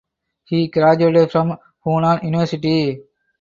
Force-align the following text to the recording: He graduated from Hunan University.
He 0.45 0.67
graduated 0.69 1.29
from 1.31 1.57
Hunan 1.85 2.23
University. 2.23 3.03